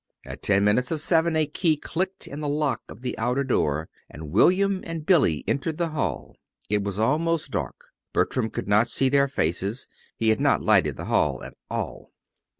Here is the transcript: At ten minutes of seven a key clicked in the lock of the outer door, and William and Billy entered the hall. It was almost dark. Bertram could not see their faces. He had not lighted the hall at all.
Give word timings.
At 0.25 0.41
ten 0.41 0.63
minutes 0.63 0.89
of 0.89 0.99
seven 0.99 1.35
a 1.35 1.45
key 1.45 1.77
clicked 1.77 2.25
in 2.25 2.39
the 2.39 2.49
lock 2.49 2.81
of 2.89 3.01
the 3.01 3.15
outer 3.19 3.43
door, 3.43 3.87
and 4.09 4.31
William 4.31 4.81
and 4.83 5.05
Billy 5.05 5.43
entered 5.47 5.77
the 5.77 5.89
hall. 5.89 6.35
It 6.71 6.81
was 6.83 6.97
almost 6.99 7.51
dark. 7.51 7.89
Bertram 8.11 8.49
could 8.49 8.67
not 8.67 8.87
see 8.87 9.09
their 9.09 9.27
faces. 9.27 9.87
He 10.17 10.29
had 10.29 10.39
not 10.39 10.63
lighted 10.63 10.97
the 10.97 11.05
hall 11.05 11.43
at 11.43 11.53
all. 11.69 12.13